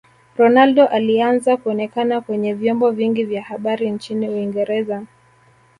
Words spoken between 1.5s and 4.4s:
kuonekana kwenye vyombo vingi vya habari nchini